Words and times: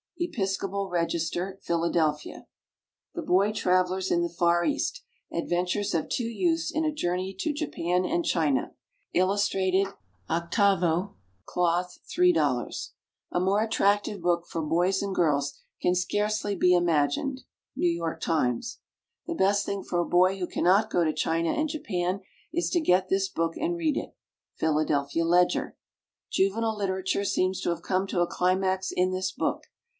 _"EPISCOPAL 0.23 0.89
REGISTER, 0.89 1.59
Philadelphia. 1.63 2.47
THE 3.13 3.21
Boy 3.23 3.51
Travellers 3.51 4.09
in 4.11 4.21
the 4.21 4.29
Far 4.29 4.63
East, 4.65 5.03
ADVENTURES 5.31 5.93
OF 5.95 6.09
TWO 6.09 6.25
YOUTHS 6.25 6.71
IN 6.71 6.85
A 6.85 6.91
JOURNEY 6.93 7.35
TO 7.39 7.53
JAPAN 7.53 8.05
AND 8.05 8.25
CHINA. 8.25 8.73
Illustrated, 9.13 9.87
8vo, 10.29 11.15
Cloth, 11.45 11.99
$3.00. 12.07 12.89
A 13.31 13.39
more 13.39 13.63
attractive 13.63 14.21
book 14.21 14.45
for 14.47 14.61
boys 14.63 15.01
and 15.01 15.13
girls 15.15 15.59
can 15.81 15.95
scarcely 15.95 16.55
be 16.55 16.73
imagined. 16.75 17.41
N. 17.77 17.97
Y. 17.99 18.13
Times. 18.21 18.79
The 19.25 19.35
best 19.35 19.65
thing 19.65 19.83
for 19.83 19.99
a 20.01 20.05
boy 20.05 20.37
who 20.37 20.47
cannot 20.47 20.91
go 20.91 21.03
to 21.03 21.13
China 21.13 21.49
and 21.49 21.67
Japan 21.69 22.21
is 22.53 22.69
to 22.71 22.79
get 22.79 23.09
this 23.09 23.27
book 23.27 23.55
and 23.57 23.75
read 23.75 23.97
it. 23.97 24.15
Philadelphia 24.55 25.25
Ledger. 25.25 25.77
Juvenile 26.31 26.77
literature 26.77 27.25
seems 27.25 27.59
to 27.61 27.69
have 27.69 27.83
come 27.83 28.05
to 28.07 28.21
a 28.21 28.27
climax 28.27 28.91
in 28.95 29.11
this 29.11 29.31
book. 29.31 29.63